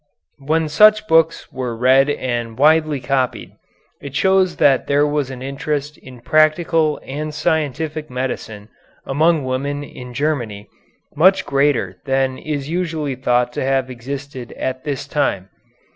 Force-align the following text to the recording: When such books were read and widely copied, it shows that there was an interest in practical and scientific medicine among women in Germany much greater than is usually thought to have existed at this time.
When 0.39 0.67
such 0.67 1.07
books 1.07 1.51
were 1.51 1.77
read 1.77 2.09
and 2.09 2.57
widely 2.57 2.99
copied, 2.99 3.51
it 4.01 4.15
shows 4.15 4.55
that 4.55 4.87
there 4.87 5.05
was 5.05 5.29
an 5.29 5.43
interest 5.43 5.95
in 5.99 6.21
practical 6.21 6.99
and 7.05 7.31
scientific 7.31 8.09
medicine 8.09 8.69
among 9.05 9.45
women 9.45 9.83
in 9.83 10.15
Germany 10.15 10.67
much 11.15 11.45
greater 11.45 11.97
than 12.05 12.39
is 12.39 12.67
usually 12.67 13.13
thought 13.15 13.53
to 13.53 13.63
have 13.63 13.91
existed 13.91 14.53
at 14.53 14.85
this 14.85 15.05
time. 15.05 15.49